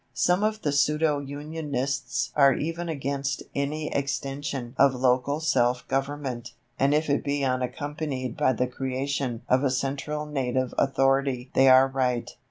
[0.15, 6.95] Some of the pseudo Unionists are even against any extension of local self government, and
[6.95, 12.31] if it be unaccompanied by the creation of a central native authority they are right.